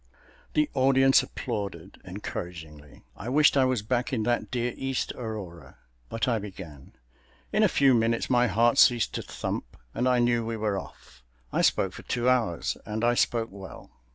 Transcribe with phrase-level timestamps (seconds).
[0.55, 5.77] The audience applauded encouragingly, I wished I was back in that dear East Aurora.
[6.09, 6.93] But I began.
[7.53, 11.21] In a few minutes my heart ceased to thump and I knew we were off.
[11.53, 13.91] I spoke for two hours, and I spoke well.